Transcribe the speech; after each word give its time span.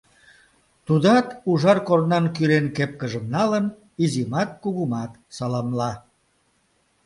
Тудат, 0.85 1.27
ужар 1.49 1.79
корнан 1.87 2.25
кӱрен 2.35 2.65
кепкыжым 2.75 3.25
налын, 3.35 3.65
изимат, 4.03 4.49
кугумат 4.63 5.11
саламла. 5.35 5.91